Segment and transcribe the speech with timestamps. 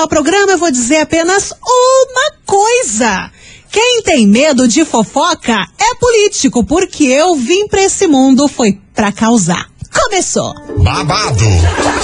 [0.00, 3.30] começar o programa, eu vou dizer apenas uma coisa.
[3.70, 9.12] Quem tem medo de fofoca é político, porque eu vim pra esse mundo foi pra
[9.12, 9.66] causar.
[9.92, 10.54] Começou!
[10.78, 11.44] Babado,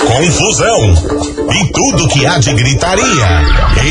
[0.07, 0.95] confusão
[1.55, 3.29] e tudo que há de gritaria.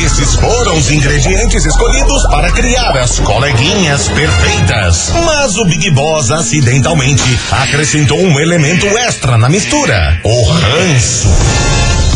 [0.04, 5.10] Esses foram os ingredientes escolhidos para criar as coleguinhas perfeitas.
[5.24, 11.85] Mas o Big Boss acidentalmente acrescentou um elemento extra na mistura: o ranço.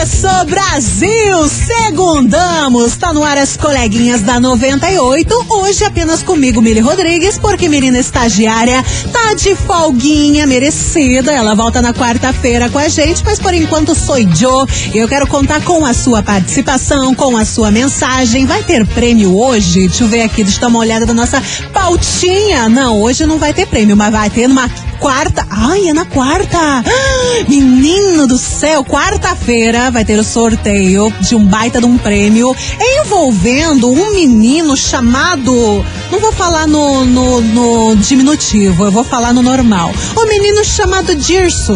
[0.00, 7.36] Começou Brasil, segundamos, tá no ar as coleguinhas da 98, hoje apenas comigo, Mili Rodrigues,
[7.36, 13.38] porque menina estagiária tá de folguinha merecida, ela volta na quarta-feira com a gente, mas
[13.38, 18.46] por enquanto sou Joe, eu quero contar com a sua participação, com a sua mensagem,
[18.46, 19.86] vai ter prêmio hoje?
[19.86, 21.42] Deixa eu ver aqui, deixa eu dar uma olhada na nossa
[21.74, 24.66] pautinha, não, hoje não vai ter prêmio, mas vai ter numa
[25.00, 25.46] quarta.
[25.48, 26.84] Ai, é na quarta!
[27.48, 33.90] Menino do céu, quarta-feira vai ter o sorteio de um baita de um prêmio envolvendo
[33.90, 35.84] um menino chamado.
[36.12, 39.90] Não vou falar no, no, no diminutivo, eu vou falar no normal.
[40.14, 41.72] O menino chamado Dirso.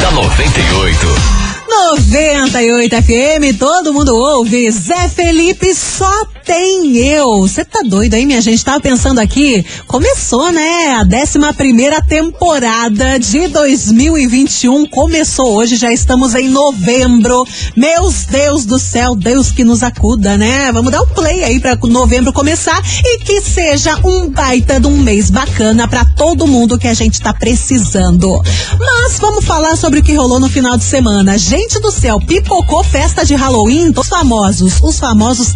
[0.00, 1.39] da 98.
[1.70, 4.70] 98 FM, todo mundo ouve.
[4.70, 6.10] Zé Felipe só
[6.50, 7.42] tem eu.
[7.42, 8.64] Você tá doido aí, minha gente?
[8.64, 9.64] Tava pensando aqui.
[9.86, 10.96] Começou, né?
[10.96, 17.46] A 11 primeira temporada de 2021 começou hoje, já estamos em novembro.
[17.76, 20.72] Meus Deus do céu, Deus que nos acuda, né?
[20.72, 24.96] Vamos dar um play aí para novembro começar e que seja um baita de um
[24.96, 28.42] mês bacana para todo mundo que a gente tá precisando.
[28.76, 31.38] Mas vamos falar sobre o que rolou no final de semana.
[31.38, 34.80] Gente do céu, pipocou festa de Halloween dos famosos.
[34.82, 35.54] Os famosos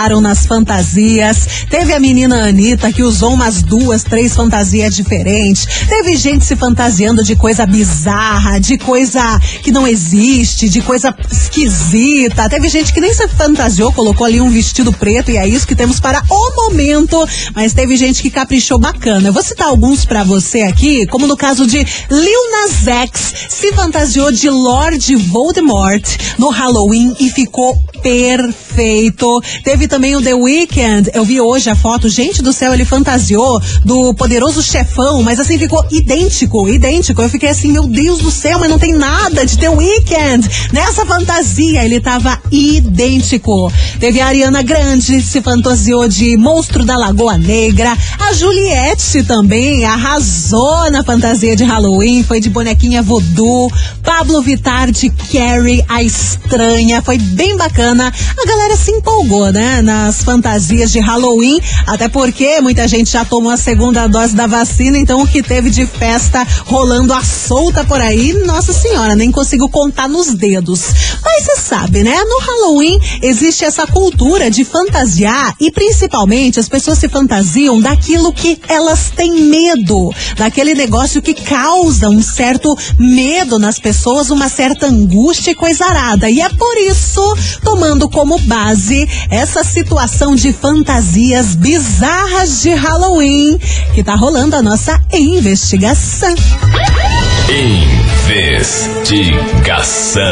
[0.00, 1.46] capricharam nas fantasias.
[1.68, 5.66] Teve a menina Anitta que usou umas duas, três fantasias diferentes.
[5.88, 12.48] Teve gente se fantasiando de coisa bizarra, de coisa que não existe, de coisa esquisita.
[12.48, 15.76] Teve gente que nem se fantasiou, colocou ali um vestido preto e é isso que
[15.76, 17.22] temos para o momento.
[17.54, 19.28] Mas teve gente que caprichou bacana.
[19.28, 21.78] Eu vou citar alguns para você aqui, como no caso de
[22.10, 26.04] Lil Nas X, se fantasiou de Lord Voldemort
[26.38, 29.42] no Halloween e ficou perfeito.
[29.62, 31.10] Teve também o The Weeknd.
[31.12, 32.08] Eu vi hoje a foto.
[32.08, 37.20] Gente do céu, ele fantasiou do poderoso chefão, mas assim ficou idêntico, idêntico.
[37.20, 41.04] Eu fiquei assim, meu Deus do céu, mas não tem nada de The Weeknd nessa
[41.04, 41.84] fantasia.
[41.84, 43.70] Ele tava idêntico.
[43.98, 47.96] Teve a Ariana Grande, se fantasiou de monstro da Lagoa Negra.
[48.20, 53.70] A Juliette também arrasou na fantasia de Halloween, foi de bonequinha voodoo.
[54.04, 57.02] Pablo Vittar de Carrie, a estranha.
[57.02, 58.12] Foi bem bacana.
[58.40, 59.69] A galera se empolgou, né?
[59.82, 61.60] Nas fantasias de Halloween.
[61.86, 65.70] Até porque muita gente já tomou a segunda dose da vacina, então o que teve
[65.70, 70.82] de festa rolando à solta por aí, nossa senhora, nem consigo contar nos dedos.
[71.24, 72.14] Mas você sabe, né?
[72.24, 78.58] No Halloween existe essa cultura de fantasiar e principalmente as pessoas se fantasiam daquilo que
[78.68, 85.52] elas têm medo, daquele negócio que causa um certo medo nas pessoas, uma certa angústia
[85.52, 86.28] e coisa arada.
[86.28, 93.58] E é por isso, tomando como base essa situação de fantasias bizarras de Halloween,
[93.94, 96.34] que tá rolando a nossa investigação.
[98.28, 100.22] Investigação.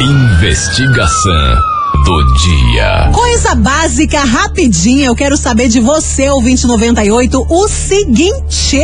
[0.00, 1.56] Investigação
[2.04, 3.10] do dia.
[3.12, 8.78] Coisa básica, rapidinha, eu quero saber de você, o 2098, o seguinte: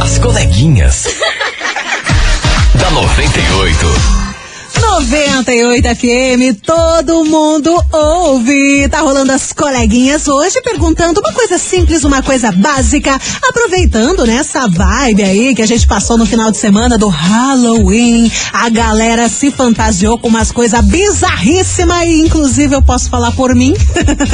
[0.00, 1.08] As coleguinhas.
[2.90, 4.17] da 98.
[4.88, 8.88] 98 FM, todo mundo ouve.
[8.88, 14.74] Tá rolando as coleguinhas hoje perguntando uma coisa simples, uma coisa básica, aproveitando nessa né,
[14.74, 18.32] vibe aí que a gente passou no final de semana do Halloween.
[18.52, 23.74] A galera se fantasiou com umas coisas bizarríssimas e inclusive eu posso falar por mim.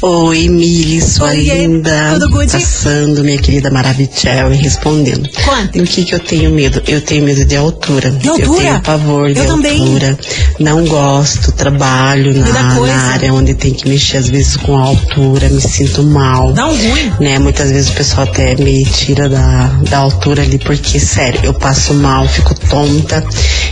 [0.02, 2.12] Oi, Mili, sua Oiê, linda.
[2.14, 2.52] Tudo good?
[2.52, 5.30] Passando, minha querida Maravichel e respondendo.
[5.44, 5.78] Conte.
[5.78, 6.82] Do que que eu tenho medo?
[6.88, 8.10] Eu tenho medo de altura.
[8.12, 8.48] De altura?
[8.48, 10.16] Eu tenho pavor de eu altura.
[10.16, 10.58] Também.
[10.60, 15.50] Não gosto, trabalho na, na, área onde tem que mexer às vezes com a altura,
[15.50, 16.54] me sinto mal.
[16.54, 17.12] Dá um ruim.
[17.20, 17.40] Né?
[17.40, 21.94] Muitas vezes o pessoal até me tira da, da altura ali, porque, sério, eu passo
[21.94, 23.26] mal, fico tonta.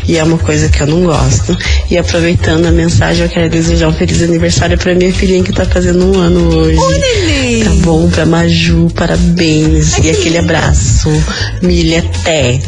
[0.08, 1.58] E é uma coisa que eu não gosto.
[1.90, 5.66] E aproveitando a mensagem, eu quero desejar um feliz aniversário pra minha filhinha que tá
[5.66, 6.78] fazendo um ano hoje.
[6.80, 7.64] Oi, neném.
[7.64, 9.96] Tá bom pra Maju, parabéns.
[9.96, 11.10] Ai, e aquele abraço.
[11.62, 12.60] Milha até.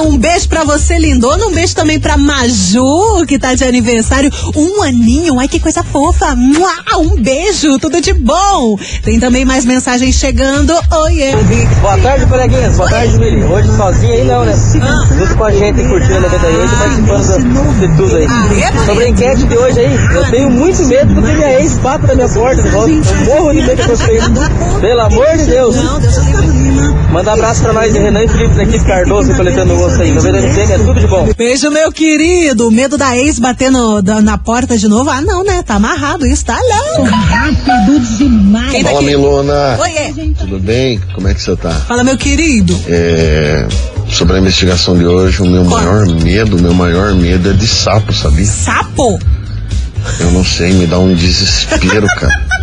[0.00, 1.46] Um beijo pra você, lindona.
[1.46, 4.30] Um beijo também pra Maju, que tá de aniversário.
[4.54, 5.38] Um aninho.
[5.38, 6.34] Ai, que coisa fofa.
[6.98, 8.76] Um beijo, tudo de bom.
[9.02, 10.72] Tem também mais mensagens chegando.
[11.04, 11.32] Oiê.
[11.80, 12.76] Boa tarde, coleguinhas.
[12.76, 13.44] Boa tarde, Mili.
[13.44, 14.54] Hoje sozinha aí não, né?
[14.82, 15.06] Ah.
[15.18, 16.76] Junto com a gente curtindo a 98 e
[17.06, 18.26] participando de tudo aí.
[18.28, 21.78] Ah, Sobre a enquete de hoje aí, eu tenho muito medo do que minha ex
[21.78, 22.62] bata na minha porta.
[22.62, 22.88] Eu
[23.24, 24.22] morro de medo com vocês.
[24.80, 25.76] Pelo amor de Deus.
[27.10, 30.12] Manda um abraço pra nós, Renan e Felipe daqui Cardoso, coletando o osso aí.
[30.12, 31.28] 90 FM é tudo de bom.
[31.36, 32.70] Beijo, meu querido.
[32.70, 35.10] Medo da ex bater no, da, na porta de novo?
[35.10, 35.62] Ah, não, né?
[35.62, 37.04] Tá amarrado isso, tá não.
[37.04, 38.70] Rápido demais.
[38.70, 39.78] Quem Fala, Milona.
[39.80, 40.12] Oiê.
[40.38, 41.00] Tudo bem?
[41.14, 41.70] Como é que você tá?
[41.70, 42.78] Fala, meu querido.
[42.88, 43.66] É,
[44.10, 45.80] sobre a investigação de hoje, o meu Qual?
[45.80, 48.46] maior medo, o meu maior medo é de sapo, sabia?
[48.46, 49.18] Sapo?
[50.20, 52.46] Eu não sei, me dá um desespero, cara.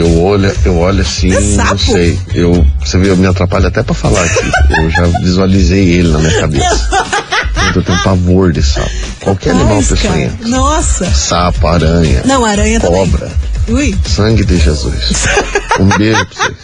[0.00, 2.18] Eu olho, eu olho assim, É não sei.
[2.34, 4.50] Eu, você vê, eu me atrapalho até pra falar aqui.
[4.70, 6.88] Eu já visualizei ele na minha cabeça.
[7.76, 8.90] Eu tenho pavor de sapo.
[9.20, 10.48] Qualquer animal Mas, cara, peçonhento.
[10.48, 11.04] Nossa.
[11.12, 13.08] Sapo, aranha, Não, aranha também.
[13.08, 13.30] cobra.
[13.68, 13.96] Ui.
[14.04, 15.26] Sangue de Jesus.
[15.78, 16.56] Um beijo pra vocês.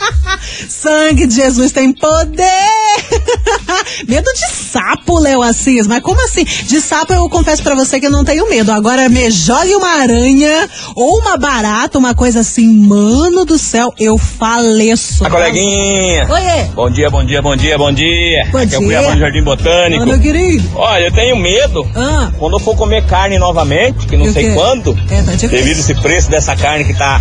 [0.68, 2.42] Sangue de Jesus tem poder!
[4.06, 5.86] medo de sapo, Léo Assis.
[5.86, 6.44] Mas como assim?
[6.44, 8.70] De sapo eu confesso pra você que eu não tenho medo.
[8.72, 14.18] Agora me jogue uma aranha ou uma barata, uma coisa assim, mano do céu, eu
[14.18, 15.24] faleço.
[15.24, 16.26] A coleguinha.
[16.30, 16.64] Oiê!
[16.74, 18.48] Bom dia, bom dia, bom dia, bom dia.
[18.50, 18.88] Bom Aqui é o dia.
[18.88, 20.04] Cuiabá do Jardim Botânico.
[20.04, 20.70] Fala, meu querido.
[20.74, 24.54] Olha, eu tenho medo Ah, quando eu for comer carne novamente, que não sei quê?
[24.54, 27.20] quando, É, tá devido a esse preço dessa carne que tá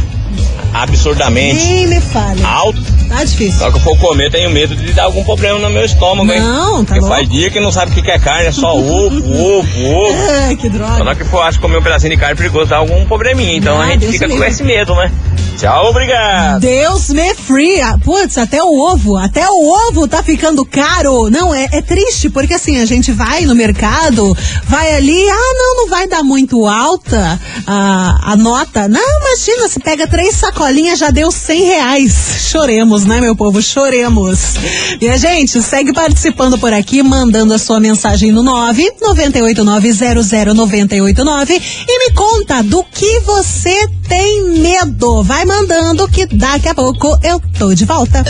[0.74, 2.44] absurdamente nem me fale.
[2.44, 2.82] alto.
[3.08, 3.60] Tá difícil.
[3.60, 6.42] Só que eu for comer, tenho medo de dar algum problema no meu estômago, hein?
[6.42, 7.16] Não, tá Porque louco.
[7.16, 10.16] faz dia que não sabe o que é carne, é só ovo, ovo, ovo.
[10.48, 10.98] Ai, que droga.
[11.04, 13.56] Só que for, acho que comer um pedacinho de carne é perigoso dar algum probleminha.
[13.58, 14.52] Então Ah, a gente Deus fica me com livre.
[14.54, 15.12] esse medo, né?
[15.58, 16.60] Tchau, obrigado.
[16.60, 17.80] Deus me free.
[17.80, 21.30] Ah, Putz, até o ovo, até o ovo tá ficando caro.
[21.30, 25.78] Não, é, é triste, porque assim, a gente vai no mercado, vai ali, ah, não,
[25.78, 28.90] não vai dar muito alta a, a nota.
[28.90, 32.48] Não, imagina, se pega três três sacolinhas já deu cem reais.
[32.50, 33.62] Choremos, né, meu povo?
[33.62, 34.56] Choremos.
[35.00, 42.00] E a gente segue participando por aqui, mandando a sua mensagem no 9 989 e
[42.00, 45.22] me conta do que você tem medo.
[45.22, 48.26] Vai mandando que daqui a pouco eu tô de volta.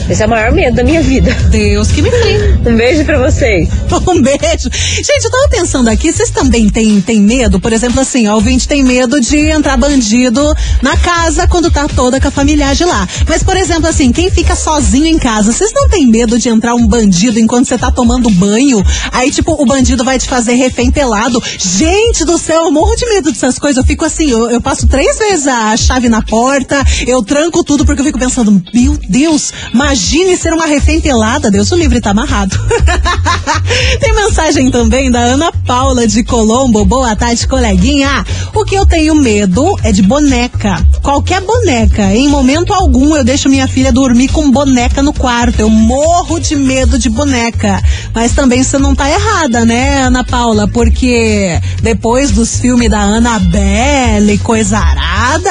[0.09, 1.35] Esse é o maior medo da minha vida.
[1.49, 2.55] Deus que me livre.
[2.65, 3.69] Um beijo pra vocês.
[4.07, 4.69] Um beijo.
[4.71, 7.59] Gente, eu tava pensando aqui, vocês também têm, têm medo?
[7.59, 11.87] Por exemplo, assim, ó, o ouvinte tem medo de entrar bandido na casa quando tá
[11.89, 13.09] toda com a familiagem lá.
[13.27, 16.75] Mas, por exemplo, assim, quem fica sozinho em casa, vocês não têm medo de entrar
[16.75, 18.83] um bandido enquanto você tá tomando banho?
[19.11, 21.43] Aí, tipo, o bandido vai te fazer refém pelado.
[21.59, 23.79] Gente do céu, eu morro de medo dessas coisas.
[23.79, 27.85] Eu fico assim, eu, eu passo três vezes a chave na porta, eu tranco tudo
[27.85, 31.51] porque eu fico pensando, meu Deus, imagine ser uma refém pelada.
[31.51, 32.59] Deus o livre, tá amarrado.
[34.01, 36.85] Tem mensagem também da Ana Paula de Colombo.
[36.85, 38.25] Boa tarde, coleguinha.
[38.55, 40.85] O que eu tenho medo é de boneca.
[41.03, 42.15] Qualquer boneca.
[42.15, 45.61] Em momento algum eu deixo minha filha dormir com boneca no quarto.
[45.61, 47.83] Eu morro de medo de boneca.
[48.15, 50.69] Mas também você não tá errada, né, Ana Paula?
[50.69, 55.04] Porque depois dos filmes da Annabelle, coisa arada,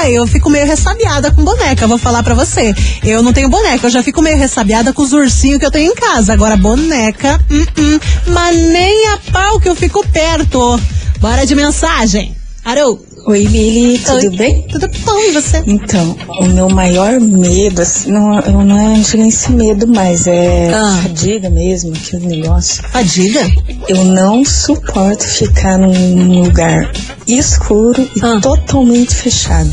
[0.10, 1.88] eu fico meio ressabiada com boneca.
[1.88, 2.74] Vou falar pra você.
[3.04, 5.92] Eu não tenho boneca, eu já fico meio ressabiada com os ursinhos que eu tenho
[5.92, 6.34] em casa.
[6.34, 10.80] Agora, boneca, hum, hum, mas nem a pau que eu fico perto.
[11.20, 12.36] Bora de mensagem.
[12.64, 13.13] Arou.
[13.26, 14.36] Oi, Lili, tudo Oi.
[14.36, 14.62] bem?
[14.64, 15.64] Tudo bom, e você?
[15.66, 20.74] Então, o meu maior medo, assim, não, eu não é não esse medo mais, é
[20.74, 21.00] Ah.
[21.04, 22.84] fadiga mesmo, aquele negócio.
[22.90, 23.40] Fadiga?
[23.88, 26.92] Eu não suporto ficar num lugar
[27.26, 28.40] escuro e Ah.
[28.42, 29.72] totalmente fechado.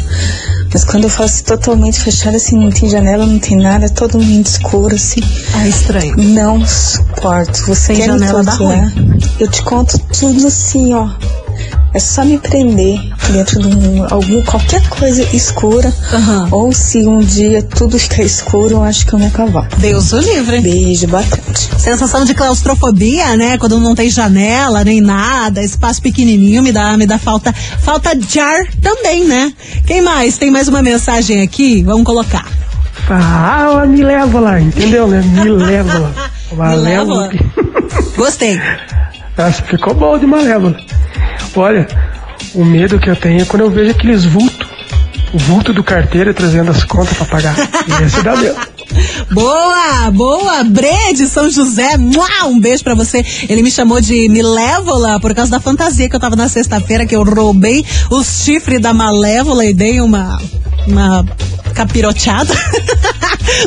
[0.73, 4.47] Mas quando eu faço totalmente fechado, assim, não tem janela, não tem nada, é totalmente
[4.47, 5.21] escuro, assim.
[5.55, 6.15] Ah, estranho.
[6.17, 7.67] Não suporto.
[7.67, 8.93] Você quer janela me torturar?
[9.41, 11.09] Eu te conto tudo assim, ó.
[11.93, 13.01] É só me prender
[13.33, 15.93] dentro de um, algum, qualquer coisa escura.
[16.13, 16.49] Aham.
[16.53, 19.67] Ou se um dia tudo ficar escuro, eu acho que eu me acavalo.
[19.79, 20.61] Deus o livre.
[20.61, 21.69] Beijo, boa tarde.
[21.79, 23.59] Sensação de claustrofobia, né?
[23.59, 28.39] Quando não tem janela nem nada, espaço pequenininho, me dá, me dá falta, falta de
[28.39, 29.53] ar também, né?
[29.85, 30.39] Quem mais?
[30.39, 31.83] Tem mais uma mensagem aqui?
[31.83, 32.47] Vamos colocar.
[33.09, 35.23] Fala, me leva lá, entendeu, né?
[35.23, 36.31] Me leva lá.
[36.55, 37.31] Malévola.
[38.17, 38.61] Gostei.
[39.37, 40.77] Nossa, ficou bom de malévola.
[41.57, 41.87] Olha,
[42.55, 44.69] o medo que eu tenho é quando eu vejo aqueles vultos.
[45.33, 47.55] O vulto do carteiro trazendo as contas pra pagar.
[48.05, 48.57] Esse dá medo.
[49.31, 53.25] Boa, boa, Bre de São José, Mua, um beijo pra você.
[53.49, 57.15] Ele me chamou de Milévola por causa da fantasia que eu tava na sexta-feira, que
[57.15, 60.41] eu roubei os chifres da Malévola e dei uma,
[60.89, 61.25] uma
[61.75, 62.53] capiroteada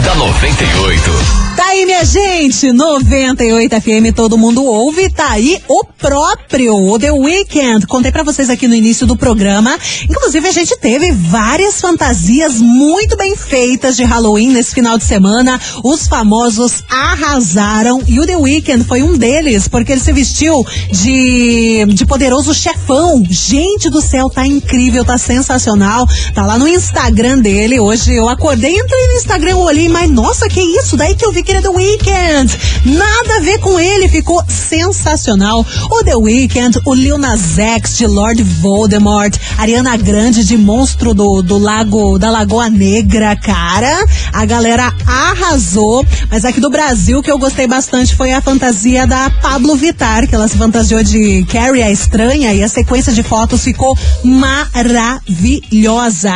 [0.09, 1.49] da 98.
[1.59, 7.11] Tá aí, minha gente, 98 FM, todo mundo ouve, tá aí o próprio, o The
[7.11, 7.85] Weekend.
[7.88, 9.77] Contei pra vocês aqui no início do programa.
[10.09, 15.61] Inclusive, a gente teve várias fantasias muito bem feitas de Halloween nesse final de semana.
[15.83, 21.85] Os famosos arrasaram e o The Weeknd foi um deles, porque ele se vestiu de,
[21.87, 23.21] de poderoso chefão.
[23.29, 26.07] Gente do céu, tá incrível, tá sensacional.
[26.33, 27.81] Tá lá no Instagram dele.
[27.81, 30.97] Hoje eu acordei, entrei no Instagram, olhei, mas nossa, que isso?
[30.97, 32.57] Daí que eu vi que era The Weeknd.
[32.85, 35.67] Nada a ver com ele, ficou sensacional.
[35.90, 41.43] O The Weeknd, o Lil Nas X de Lord Voldemort, Ariana Grande de Monstro do,
[41.43, 44.07] do Lago, da Lagoa Negra, cara.
[44.33, 46.07] A galera arrasou.
[46.31, 50.35] Mas aqui do Brasil, que eu gostei bastante foi a fantasia da Pablo Vittar, que
[50.37, 55.25] ela se fantasiou de Carrie a Estranha e a sequência de fotos ficou maravilhosa.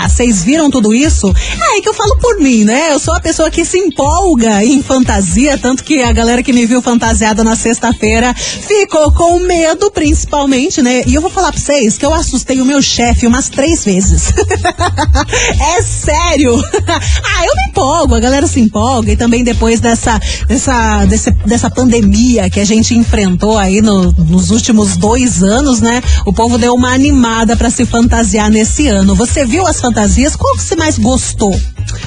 [0.09, 1.33] Vocês viram tudo isso?
[1.77, 2.93] É que eu falo por mim, né?
[2.93, 6.65] Eu sou a pessoa que se empolga em fantasia, tanto que a galera que me
[6.65, 11.03] viu fantasiada na sexta-feira ficou com medo, principalmente, né?
[11.07, 14.33] E eu vou falar pra vocês que eu assustei o meu chefe umas três vezes.
[15.77, 16.57] é sério.
[16.89, 20.19] ah, eu me empolgo, a galera se empolga e também depois dessa,
[20.49, 26.03] dessa, desse, dessa pandemia que a gente enfrentou aí no- nos últimos dois anos, né?
[26.25, 29.15] O povo deu uma animada pra se fantasiar nesse ano.
[29.15, 30.35] Você viu as fantasias?
[30.37, 31.55] Qual que você mais gostou?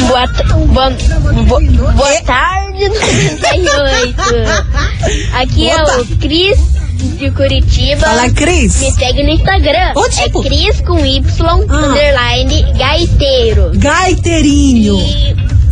[0.07, 0.27] Boa,
[0.67, 0.89] boa,
[1.45, 4.15] boa, boa tarde, 98.
[5.33, 6.57] Aqui é o Cris
[7.17, 8.01] de Curitiba.
[8.07, 8.79] Fala, Cris.
[8.81, 9.93] Me segue no Instagram.
[9.95, 10.39] Ô, tipo.
[10.41, 11.75] É Cris com Y, Ah.
[11.87, 13.71] underline, gaiteiro.
[13.75, 14.97] Gaiteirinho.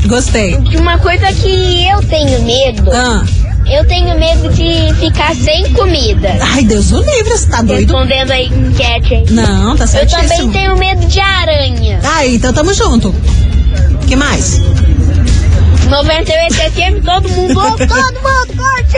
[0.06, 0.58] Gostei.
[0.58, 2.90] De uma coisa que eu tenho medo.
[2.94, 3.24] Ah.
[3.70, 6.36] Eu tenho medo de ficar sem comida.
[6.42, 7.94] Ai, Deus o livre, você tá doido?
[7.94, 9.26] Respondendo aí enquete aí.
[9.30, 10.24] Não, tá Eu certíssimo.
[10.28, 12.00] também tenho medo de aranha.
[12.04, 13.14] Ah, então tamo junto.
[14.10, 14.58] Que mais?
[15.88, 18.98] 98 FM, todo mundo todo mundo curte.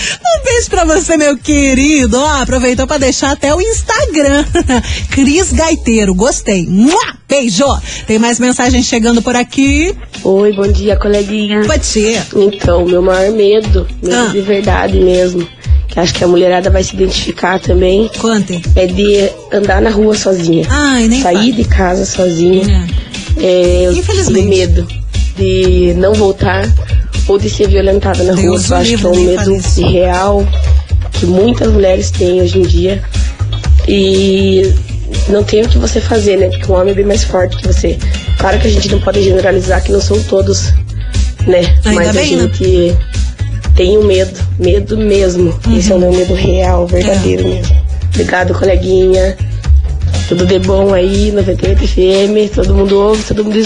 [0.00, 2.18] Um beijo pra você, meu querido.
[2.20, 4.44] Ó, aproveitou pra deixar até o Instagram.
[5.10, 6.66] Cris Gaiteiro, gostei.
[6.66, 7.18] Mua!
[7.28, 7.64] Beijo.
[8.06, 9.94] Tem mais mensagem chegando por aqui.
[10.22, 11.62] Oi, bom dia, coleguinha.
[11.64, 12.26] Bom dia.
[12.34, 14.28] Então, meu maior medo, medo Ah.
[14.32, 15.46] de verdade mesmo,
[15.88, 18.62] que acho que a mulherada vai se identificar também, Contem.
[18.76, 20.66] é de andar na rua sozinha.
[20.70, 21.52] Ai, nem Sair fale.
[21.52, 22.86] de casa sozinha.
[23.38, 24.34] É, eu Infelizmente.
[24.34, 24.88] tenho medo
[25.36, 26.68] de não voltar
[27.26, 28.76] ou de ser violentada na Deus rua.
[28.76, 30.46] Eu acho que é um medo real
[31.12, 33.02] que muitas mulheres têm hoje em dia.
[33.86, 34.70] E
[35.28, 36.48] não tem o que você fazer, né?
[36.48, 37.98] Porque o homem é bem mais forte que você.
[38.38, 40.72] Claro que a gente não pode generalizar que não são todos,
[41.46, 41.60] né?
[41.84, 42.42] Ainda Mas a bem, né?
[42.42, 42.98] gente tem
[43.98, 45.54] o medo, medo mesmo.
[45.76, 45.98] Esse é Uhum.
[45.98, 47.50] o meu medo real, verdadeiro É.
[47.54, 47.76] mesmo.
[48.12, 49.36] Obrigado, coleguinha.
[50.28, 53.56] Tudo de bom aí, 98 FM, todo mundo ouve, todo mundo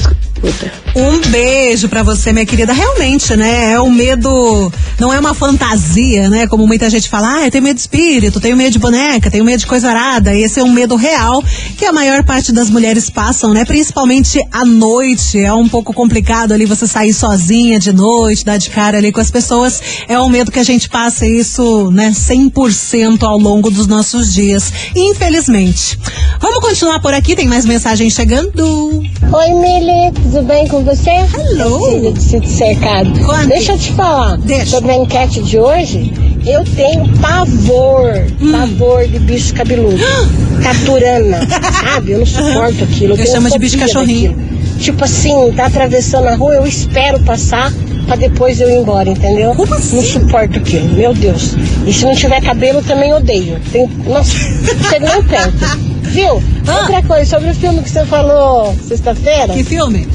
[0.43, 0.73] escuta.
[0.95, 2.73] Um beijo pra você, minha querida.
[2.73, 3.73] Realmente, né?
[3.73, 6.47] É um medo, não é uma fantasia, né?
[6.47, 9.45] Como muita gente fala, ah, eu tenho medo de espírito, tenho medo de boneca, tenho
[9.45, 10.37] medo de coisa arada.
[10.37, 11.43] Esse é um medo real
[11.79, 13.65] que a maior parte das mulheres passam, né?
[13.65, 15.39] Principalmente à noite.
[15.39, 19.21] É um pouco complicado ali você sair sozinha de noite, dar de cara ali com
[19.21, 19.81] as pessoas.
[20.09, 22.11] É um medo que a gente passa isso, né?
[22.11, 24.73] 100% ao longo dos nossos dias.
[24.95, 25.99] Infelizmente.
[26.41, 29.03] Vamos continuar por aqui, tem mais mensagem chegando.
[29.33, 31.11] Oi, Mili, tudo bem com você?
[31.11, 32.15] Hello.
[32.19, 33.11] Sítio Cercado.
[33.21, 33.49] Conte.
[33.49, 34.65] Deixa eu te falar Deixa.
[34.67, 36.11] sobre a enquete de hoje.
[36.47, 38.53] Eu tenho pavor, Hum.
[38.53, 39.99] pavor de bicho cabeludo.
[40.63, 41.47] Caturana,
[41.85, 42.13] sabe?
[42.13, 43.13] Eu não suporto aquilo.
[43.13, 44.33] Eu tenho chamo de bicho cachorrinho.
[44.33, 44.79] daquilo.
[44.79, 47.71] Tipo assim, tá atravessando a rua, eu espero passar
[48.07, 49.55] pra depois eu ir embora, entendeu?
[49.55, 49.97] Como assim?
[49.97, 51.55] Não suporto aquilo, meu Deus.
[51.87, 53.61] E se não tiver cabelo, também odeio.
[53.71, 54.33] Tenho, nossa,
[54.65, 55.93] não chego nem perto.
[56.05, 56.43] Viu?
[56.67, 56.81] Ah.
[56.81, 59.53] Outra coisa, sobre o filme que você falou sexta-feira.
[59.53, 60.07] Que filme?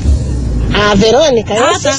[0.74, 1.92] A Verônica, eu Ah, tá.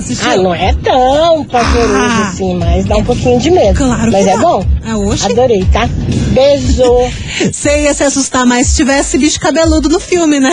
[0.00, 0.26] Assisti.
[0.26, 0.40] Assistiu?
[0.40, 2.28] Ah, não é tão paquerudo Ah.
[2.32, 3.76] assim, mas dá um pouquinho de medo.
[3.78, 4.42] Claro Mas que é dá.
[4.42, 4.66] bom?
[4.84, 5.26] Ah, oxe.
[5.26, 5.88] Adorei, tá?
[6.32, 6.82] Beijo.
[7.52, 10.50] Você ia se assustar mais se tivesse bicho cabeludo no filme, né?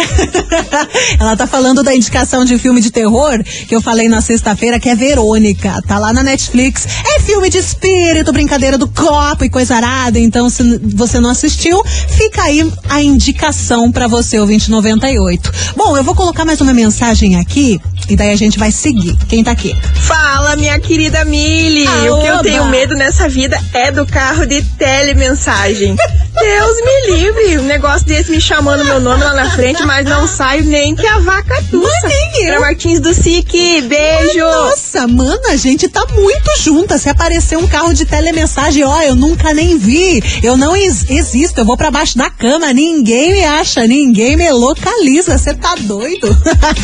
[1.20, 4.90] Ela tá falando da indicação de filme de terror que eu falei na sexta-feira, que
[4.90, 5.82] é Verônica.
[5.88, 6.88] Tá lá na Netflix.
[7.16, 10.20] É filme de espírito, brincadeira do copo e coisa arada.
[10.20, 15.52] Então, se você não assistiu, fica aí a indicação pra você, o 2098.
[15.76, 17.80] Bom, eu vou colocar mais uma mensagem aqui
[18.10, 19.16] e daí a gente vai seguir.
[19.28, 19.76] Quem tá aqui?
[20.02, 21.86] Fala, minha querida Mili!
[21.88, 25.96] Ah, o que eu tenho medo nessa vida é do carro de telemensagem.
[26.38, 27.58] Deus me livre!
[27.60, 31.06] Um negócio desse me chamando meu nome lá na frente, mas não saio nem que
[31.08, 32.08] a vaca tussa.
[32.46, 34.40] Pra Martins do SIC, beijo!
[34.40, 36.98] Nossa, mano, a gente tá muito junta.
[37.00, 40.22] Se aparecer um carro de telemensagem, ó, eu nunca nem vi.
[40.44, 42.72] Eu não ex- existo, eu vou pra baixo da cama.
[42.72, 45.38] Ninguém me acha, ninguém me localiza.
[45.40, 46.28] Você tá doido?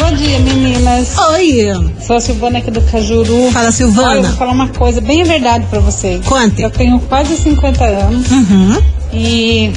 [0.01, 1.17] Bom dia, meninas.
[1.33, 1.93] Oi.
[2.07, 3.51] Sou a Silvana aqui do Cajuru.
[3.53, 4.09] Fala, Silvana.
[4.09, 6.25] Olha, eu vou falar uma coisa bem verdade pra vocês.
[6.25, 6.63] Conte.
[6.63, 8.31] Eu tenho quase 50 anos.
[8.31, 8.83] Uhum.
[9.13, 9.73] E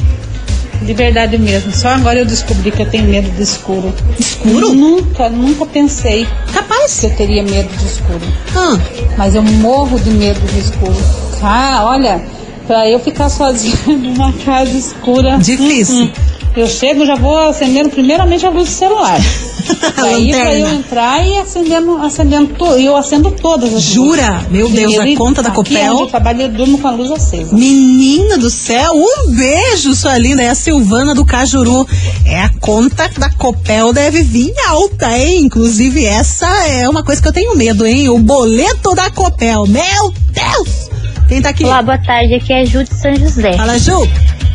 [0.82, 3.94] de verdade mesmo, só agora eu descobri que eu tenho medo de escuro.
[4.20, 4.68] Escuro?
[4.70, 7.00] Eu nunca, nunca pensei Capaz.
[7.00, 8.22] que eu teria medo de escuro.
[8.56, 8.78] Ah,
[9.18, 10.96] Mas eu morro de medo de escuro.
[11.42, 12.22] Ah, olha,
[12.68, 15.38] pra eu ficar sozinha numa casa escura.
[15.38, 16.06] Difícil.
[16.06, 16.12] hum,
[16.56, 19.20] Eu chego, já vou acendendo primeiramente a luz do celular.
[19.98, 23.90] Aí pra eu entrar e acendendo, acendendo to- eu acendo todas as luzes.
[23.94, 24.46] Jura?
[24.52, 26.00] Meu Deus, a E conta da Copel.
[26.02, 27.56] eu trabalho, eu durmo com a luz acesa.
[27.56, 30.42] Menina do céu, um beijo, sua linda.
[30.44, 31.88] É a Silvana do Cajuru.
[32.26, 35.46] É a conta da Copel deve vir alta, hein?
[35.46, 38.10] Inclusive, essa é uma coisa que eu tenho medo, hein?
[38.10, 39.66] O boleto da Copel.
[39.66, 40.93] Meu Deus!
[41.28, 41.66] Quem tá aqui?
[41.66, 42.36] Olá, boa tarde.
[42.36, 43.54] Aqui é a Ju de São José.
[43.54, 44.08] Fala, Ju.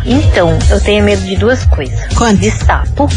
[0.04, 1.98] Então, eu tenho medo de duas coisas.
[2.38, 3.08] De sapo,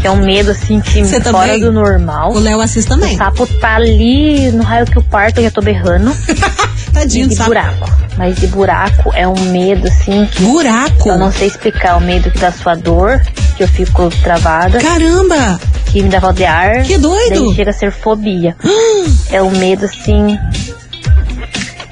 [0.00, 1.60] que é um medo assim que Você fora também?
[1.60, 2.32] do normal.
[2.32, 3.14] O Léo assiste também.
[3.14, 6.12] O sapo tá ali no raio que o parto, eu já tô berrando.
[6.92, 7.50] Tadinho e de sapo.
[7.50, 7.90] buraco.
[8.16, 10.42] Mas de buraco é um medo assim que.
[10.42, 11.08] Buraco?
[11.08, 11.96] Eu não sei explicar.
[11.98, 13.20] O medo que dá sua dor,
[13.56, 14.78] que eu fico travada.
[14.80, 15.60] Caramba!
[15.86, 16.82] Que me dá falta de ar.
[16.84, 17.44] Que doido!
[17.46, 18.56] Daí chega a ser fobia.
[19.30, 20.38] é um medo assim.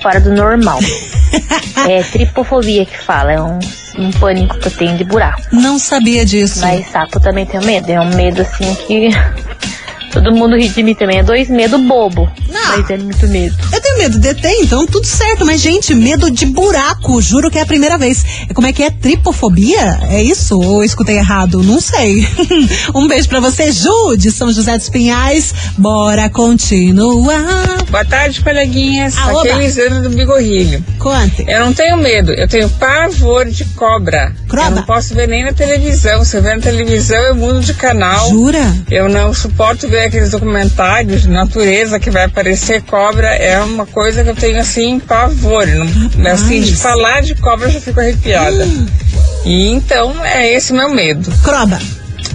[0.03, 0.81] Fora do normal.
[1.88, 3.33] é tripofobia que fala.
[3.33, 3.59] É um,
[3.99, 5.43] um pânico que eu tenho de buraco.
[5.53, 6.61] Não sabia disso.
[6.61, 7.91] Mas sapo também tem medo.
[7.91, 9.11] É um medo assim que.
[10.12, 11.21] Todo mundo ri de mim também.
[11.21, 12.31] É dois medo bobo.
[12.51, 13.57] Mas é muito medo.
[13.73, 15.47] Eu tenho medo de ET, então tudo certo.
[15.47, 17.23] Mas, gente, medo de buraco.
[17.23, 18.25] Juro que é a primeira vez.
[18.53, 18.91] Como é que é?
[18.91, 20.01] Tripofobia?
[20.11, 20.59] É isso?
[20.59, 21.62] Ou escutei errado?
[21.62, 22.27] Não sei.
[22.97, 25.55] um beijo pra você, Ju, de São José dos Pinhais.
[25.79, 27.85] Bora continuar.
[27.88, 29.17] Boa tarde, coleguinhas.
[29.17, 29.62] Ah, Aqui é oba.
[29.62, 30.85] Elisandra do Bigorrilho.
[30.99, 31.45] Conte.
[31.47, 34.35] Eu não tenho medo, eu tenho pavor de cobra.
[34.49, 34.69] Croba.
[34.69, 36.25] Eu não posso ver nem na televisão.
[36.25, 38.29] Se eu ver na televisão, eu mudo de canal.
[38.31, 38.75] Jura?
[38.91, 43.29] Eu não suporto ver aqueles documentários de natureza que vai aparecer cobra.
[43.29, 45.66] É uma coisa que eu tenho assim, pavor.
[46.16, 48.66] Não, assim, de falar de cobra eu já fico arrepiada.
[49.44, 51.31] E então é esse meu medo.
[51.42, 51.78] Croba.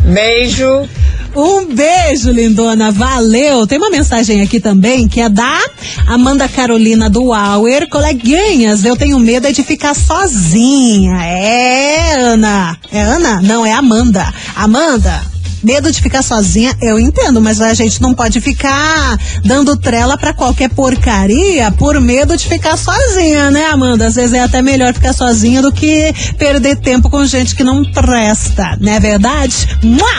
[0.06, 0.88] Beijo.
[1.36, 2.92] Um beijo, lindona.
[2.92, 3.68] Valeu.
[3.68, 5.60] Tem uma mensagem aqui também que é da
[6.08, 7.88] Amanda Carolina do Auer.
[7.90, 11.24] Coleguinhas, eu tenho medo é de ficar sozinha.
[11.24, 12.78] É, Ana.
[12.92, 13.42] É Ana?
[13.42, 14.34] Não, é Amanda.
[14.56, 15.37] Amanda.
[15.64, 20.34] Medo de ficar sozinha, eu entendo, mas a gente não pode ficar dando trela pra
[20.34, 24.08] qualquer porcaria por medo de ficar sozinha, né, Amanda?
[24.08, 27.84] Às vezes é até melhor ficar sozinha do que perder tempo com gente que não
[27.84, 29.68] presta, não é verdade?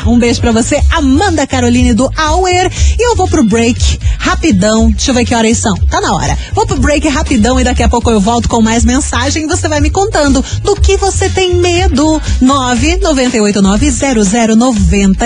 [0.06, 2.70] Um beijo pra você, Amanda Caroline do Auer.
[2.98, 4.90] E eu vou pro break rapidão.
[4.90, 5.74] Deixa eu ver que horas são.
[5.74, 6.36] Tá na hora.
[6.52, 9.80] Vou pro break rapidão e daqui a pouco eu volto com mais mensagem você vai
[9.80, 12.20] me contando do que você tem medo.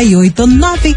[0.05, 0.97] 998900989.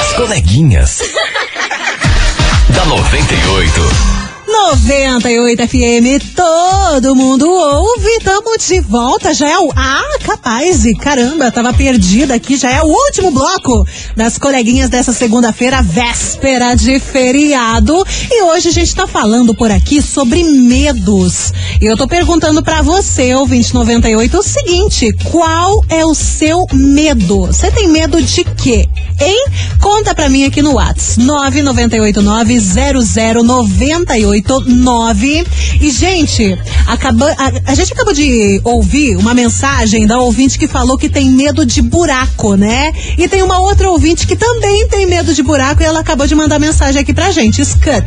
[0.00, 0.98] As coleguinhas.
[2.74, 4.17] da 98.
[4.66, 11.50] 98 FM, todo mundo ouve, tamo de volta, já é o, ah, capaz, e caramba,
[11.50, 18.04] tava perdida aqui, já é o último bloco das coleguinhas dessa segunda-feira, véspera de feriado,
[18.30, 22.82] e hoje a gente tá falando por aqui sobre medos, e eu tô perguntando para
[22.82, 27.46] você, ouvinte 98, o seguinte, qual é o seu medo?
[27.46, 28.86] Você tem medo de quê?
[29.20, 29.46] Hein?
[29.80, 35.46] Conta pra mim aqui no Whats, 9989 0098 988-9.
[35.80, 40.96] E, gente, acaba, a, a, gente acabou de ouvir uma mensagem da ouvinte que falou
[40.96, 42.92] que tem medo de buraco, né?
[43.16, 46.34] E tem uma outra ouvinte que também tem medo de buraco e ela acabou de
[46.34, 47.64] mandar mensagem aqui pra gente.
[47.64, 48.06] Scut.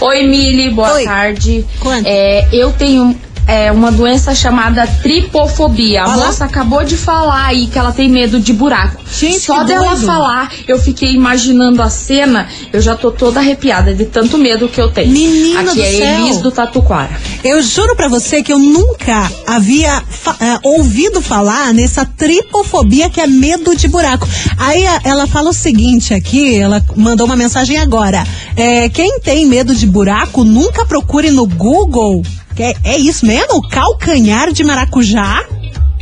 [0.00, 1.04] Oi, Mili, boa Oi.
[1.04, 1.64] tarde.
[1.78, 2.06] Quanto?
[2.06, 3.16] É, eu tenho
[3.46, 6.04] é, uma doença chamada tripofobia.
[6.04, 9.02] A moça acabou de falar aí que ela tem medo de buraco.
[9.40, 10.06] Só que dela doido.
[10.06, 14.80] falar, eu fiquei imaginando a cena, eu já tô toda arrepiada de tanto medo que
[14.80, 15.10] eu tenho.
[15.12, 16.20] Menina Aqui do é céu.
[16.26, 17.10] Elis do Tatuquara.
[17.44, 20.02] Eu juro pra você que eu nunca havia
[20.40, 24.26] eh, ouvido falar nessa tripofobia que é medo de buraco.
[24.58, 28.26] Aí a- ela fala o seguinte aqui, ela mandou uma mensagem agora.
[28.56, 32.22] É, quem tem medo de buraco, nunca procure no Google.
[32.58, 33.68] É, é isso mesmo?
[33.68, 35.44] Calcanhar de maracujá?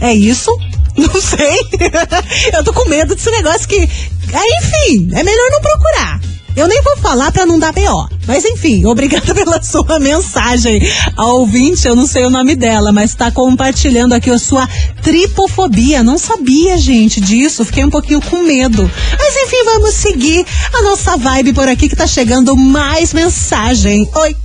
[0.00, 0.50] É isso?
[0.96, 1.60] Não sei.
[2.52, 3.76] eu tô com medo desse negócio que.
[3.76, 6.20] É, enfim, é melhor não procurar.
[6.54, 8.08] Eu nem vou falar pra não dar BO.
[8.26, 10.80] Mas enfim, obrigada pela sua mensagem.
[11.16, 14.68] A ouvinte, eu não sei o nome dela, mas tá compartilhando aqui a sua
[15.02, 16.02] tripofobia.
[16.02, 17.64] Não sabia, gente, disso.
[17.64, 18.90] Fiquei um pouquinho com medo.
[19.18, 24.08] Mas enfim, vamos seguir a nossa vibe por aqui que tá chegando mais mensagem.
[24.14, 24.36] Oi.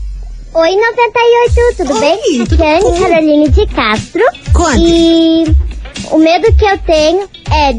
[0.59, 2.15] Oi, 98, tudo bem?
[2.41, 4.23] Aqui é a Anne Caroline de Castro.
[4.79, 5.43] E
[6.09, 7.73] o medo que eu tenho é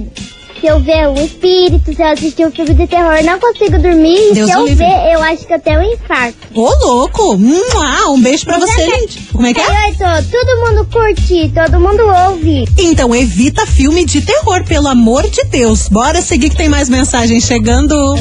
[0.61, 4.31] se eu ver um espírito, se eu assistir um filme de terror, não consigo dormir.
[4.31, 4.87] E Deus se o eu livre.
[4.87, 6.39] ver, eu acho que eu tenho um infarto.
[6.55, 7.37] Ô, louco!
[7.37, 9.23] Mua, um beijo pra você, gente.
[9.33, 9.67] Como é que é?
[9.67, 12.65] 98, todo mundo curte, todo mundo ouve.
[12.79, 15.89] Então evita filme de terror, pelo amor de Deus.
[15.89, 18.15] Bora seguir que tem mais mensagem chegando.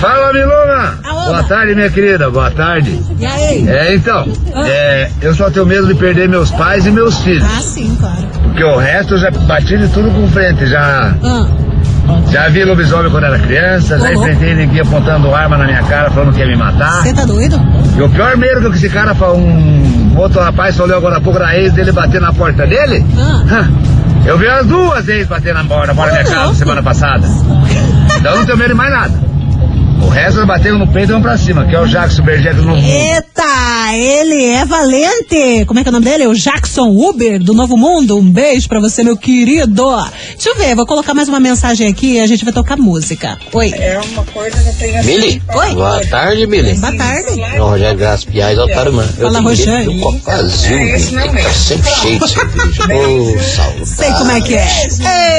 [0.00, 0.98] Fala, Milona!
[1.02, 3.00] Boa tarde, minha querida, boa tarde.
[3.18, 3.68] E aí?
[3.68, 4.26] É, então,
[4.64, 7.44] é, eu só tenho medo de perder meus pais e meus filhos.
[7.44, 8.26] Ah, sim, claro.
[8.42, 11.14] Porque o resto eu já bati de tudo com frente, já.
[11.22, 11.46] Ah.
[12.30, 16.32] Já vi lobisomem quando era criança, já enfrentei ninguém apontando arma na minha cara falando
[16.32, 17.02] que ia me matar.
[17.02, 17.60] Você tá doido?
[17.96, 21.56] E o pior medo que esse cara, um outro rapaz falou agora há pouco da
[21.56, 23.04] ex dele bater na porta dele.
[23.18, 23.68] Ah.
[24.24, 27.26] Eu vi as duas ex bater na porta, na porta da minha casa semana passada.
[28.18, 29.25] Então eu não tenho medo de mais nada.
[30.02, 32.62] O resto bateram no peito e vão pra cima, que é o Jackson Berger do
[32.62, 32.86] Novo Mundo.
[32.90, 35.64] Eita, ele é valente.
[35.66, 36.26] Como é que é o nome dele?
[36.26, 38.16] O Jackson Uber do Novo Mundo.
[38.18, 39.94] Um beijo pra você, meu querido.
[40.34, 43.38] Deixa eu ver, vou colocar mais uma mensagem aqui e a gente vai tocar música.
[43.52, 43.72] Oi.
[43.74, 45.06] É uma coisa que eu tenho assim.
[45.08, 45.74] Mili, Oi.
[45.74, 46.74] boa tarde, Mili.
[46.74, 47.40] Boa tarde.
[47.40, 48.58] É o Rogério Graça Piais.
[48.58, 50.00] Eu Fala, Rogério.
[50.00, 51.02] copo vazio, Mili.
[51.02, 52.76] Tem que estar sempre cheio de cerveja.
[53.08, 53.86] Ô, saudade.
[53.88, 54.66] Sei como é que é.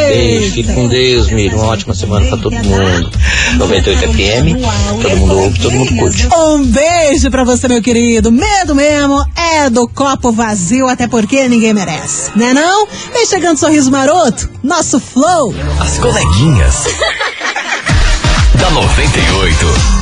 [0.08, 1.56] Beijo, fique com Deus, Mili.
[1.56, 3.12] Uma ótima semana pra todo mundo.
[3.58, 4.57] 98 FM,
[5.02, 6.28] todo mundo ouve, todo mundo curte.
[6.36, 8.32] Um beijo pra você, meu querido.
[8.32, 12.88] Medo mesmo é do copo vazio, até porque ninguém merece, né não?
[13.14, 15.54] Vem chegando sorriso maroto, nosso flow.
[15.80, 16.86] As coleguinhas.
[18.60, 19.97] da 98.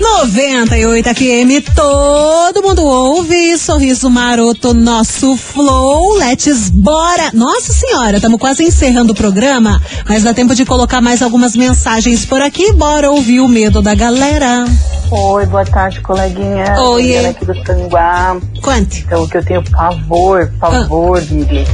[0.00, 3.58] 98 FM, todo mundo ouve.
[3.58, 6.14] Sorriso maroto, nosso flow.
[6.16, 7.30] Let's bora.
[7.34, 12.24] Nossa senhora, estamos quase encerrando o programa, mas dá tempo de colocar mais algumas mensagens
[12.24, 12.72] por aqui.
[12.72, 14.64] Bora ouvir o medo da galera.
[15.10, 16.74] Oi, boa tarde, coleguinha.
[16.80, 17.26] Oi.
[17.26, 18.36] Aqui do Tanguá.
[18.62, 18.96] Quanto?
[18.98, 20.70] Então, o que eu tenho pavor, Ah.
[20.70, 21.66] pavor, Lili,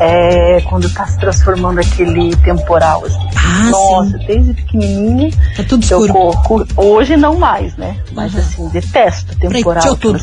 [0.00, 3.04] é quando tá se transformando aquele temporal.
[3.04, 3.18] Assim.
[3.36, 5.30] Ah, Nossa, desde pequenininha.
[5.56, 6.12] Tá tudo eu escuro.
[6.42, 7.96] corro- hoje não mais, né?
[8.12, 9.96] Mas assim, detesto temporal.
[9.96, 10.18] Tudo.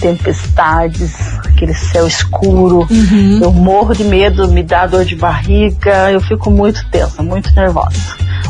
[0.00, 1.14] Tempestades,
[1.46, 2.86] aquele céu escuro.
[2.90, 3.40] Uhum.
[3.42, 6.10] Eu morro de medo, me dá dor de barriga.
[6.10, 7.96] Eu fico muito tensa, muito nervosa.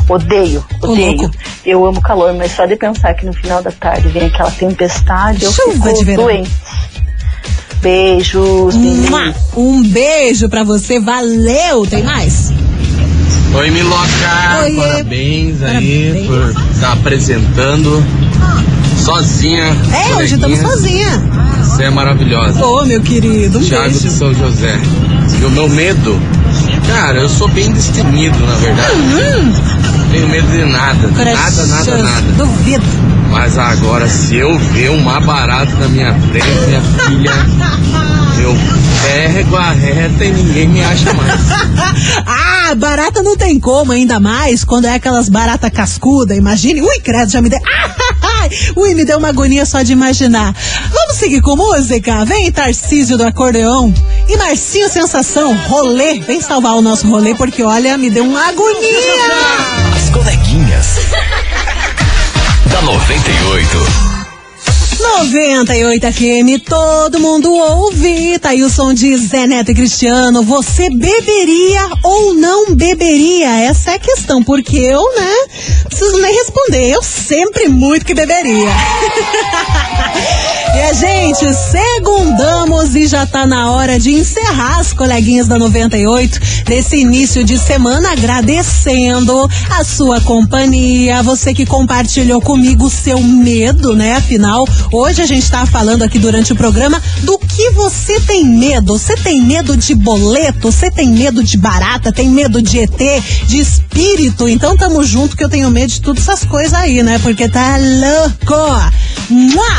[0.09, 1.29] Odeio, odeio.
[1.65, 5.43] Eu amo calor, mas só de pensar que no final da tarde vem aquela tempestade,
[5.43, 6.23] eu Chuva fico de verão.
[6.23, 6.51] doente.
[7.81, 8.75] Beijos.
[9.55, 11.85] Um beijo pra você, valeu.
[11.87, 12.51] Tem mais?
[13.53, 14.59] Oi, Miloca!
[14.63, 14.75] Oiê.
[14.75, 18.03] Parabéns aí por estar apresentando
[18.97, 19.75] sozinha.
[19.93, 21.23] É, hoje estamos sozinha.
[21.63, 22.63] Você é maravilhosa.
[22.65, 23.99] Ô, meu querido, um Thiago beijo.
[23.99, 24.79] de São José.
[25.39, 26.19] E o meu medo,
[26.87, 28.95] cara, eu sou bem destemido, na verdade.
[28.97, 31.07] Não tenho medo de nada.
[31.07, 32.31] Nada, nada, nada.
[32.37, 32.85] Duvido.
[33.39, 37.31] Mas agora, se eu ver uma barata na minha frente, minha filha,
[38.41, 38.55] eu
[39.03, 41.39] pego a reta e ninguém me acha mais.
[42.25, 46.33] ah, barata não tem como, ainda mais quando é aquelas barata cascuda.
[46.33, 46.81] Imagine.
[46.81, 47.59] Ui, credo, já me deu.
[47.63, 50.55] Ah, Ui, me deu uma agonia só de imaginar.
[50.91, 52.25] Vamos seguir com música?
[52.25, 53.93] Vem, Tarcísio do acordeão.
[54.27, 56.19] E Marcinho Sensação, rolê.
[56.21, 59.29] Vem salvar o nosso rolê, porque olha, me deu uma agonia.
[59.95, 60.97] As coleguinhas.
[62.81, 64.06] Da 98.
[64.99, 68.39] 98 FM, todo mundo ouve.
[68.39, 70.41] Tá aí o som de Zé Neto e Cristiano.
[70.43, 73.61] Você beberia ou não beberia?
[73.61, 75.33] Essa é a questão, porque eu, né,
[75.87, 76.89] preciso nem responder.
[76.89, 78.69] Eu sempre muito que beberia.
[80.75, 86.39] e a gente, segundamos e já tá na hora de encerrar as coleguinhas da 98
[86.67, 93.95] nesse início de semana, agradecendo a sua companhia, você que compartilhou comigo o seu medo,
[93.95, 94.15] né?
[94.15, 98.97] Afinal, Hoje a gente está falando aqui durante o programa do que você tem medo.
[98.97, 100.71] Você tem medo de boleto?
[100.71, 102.11] Você tem medo de barata?
[102.11, 103.23] Tem medo de ET?
[103.47, 104.47] De espírito?
[104.47, 107.19] Então tamo junto que eu tenho medo de todas essas coisas aí, né?
[107.19, 108.57] Porque tá louco.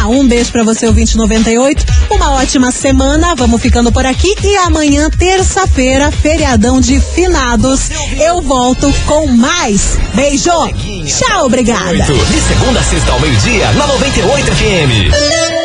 [0.08, 1.84] Um beijo para você, o 2098.
[2.10, 3.34] Uma ótima semana.
[3.34, 4.34] Vamos ficando por aqui.
[4.42, 9.98] E amanhã, terça-feira, feriadão de finados, eu volto com mais.
[10.14, 10.50] Beijo.
[11.06, 12.04] Tchau, obrigada.
[12.04, 14.97] De segunda a sexta ao meio-dia, na 98 FM.
[14.98, 15.57] Gomes.